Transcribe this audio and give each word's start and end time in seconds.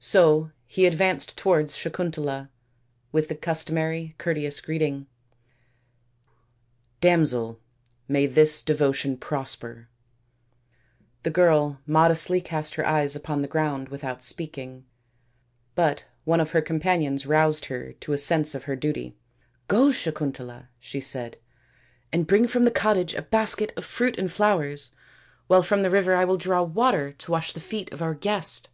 So 0.00 0.50
he 0.66 0.86
advanced 0.86 1.36
towards 1.36 1.74
Sakuntala 1.74 2.48
with 3.12 3.28
the 3.28 3.34
customary 3.34 4.14
courteous 4.16 4.62
greeting," 4.62 5.08
Damsel, 7.02 7.60
may 8.08 8.24
this 8.24 8.62
devotion 8.62 9.18
prosper." 9.18 9.90
The 11.22 11.28
girl 11.28 11.82
modestly 11.84 12.40
cast 12.40 12.76
her 12.76 12.86
eyes 12.86 13.14
upon 13.14 13.42
the 13.42 13.46
ground 13.46 13.90
without 13.90 14.22
speaking, 14.22 14.86
but 15.74 16.06
one 16.24 16.40
of 16.40 16.52
her 16.52 16.62
companions 16.62 17.26
roused 17.26 17.66
her 17.66 17.92
to 17.92 18.14
a 18.14 18.16
sense 18.16 18.54
of 18.54 18.62
her 18.64 18.74
duty." 18.74 19.18
Go, 19.68 19.90
Sakuntala," 19.92 20.68
she 20.80 21.02
said," 21.02 21.36
and 22.10 22.26
bring 22.26 22.46
from 22.48 22.64
the 22.64 22.70
cottage 22.70 23.12
a 23.14 23.20
basket 23.20 23.74
of 23.76 23.84
fruit 23.84 24.16
and 24.18 24.32
flowers, 24.32 24.96
while 25.46 25.62
from 25.62 25.82
the 25.82 25.90
river 25.90 26.14
I 26.14 26.24
will 26.24 26.38
draw 26.38 26.62
water 26.62 27.12
to 27.12 27.30
wash 27.32 27.52
the 27.52 27.60
feet 27.60 27.92
of 27.92 28.00
our 28.00 28.14
guest." 28.14 28.70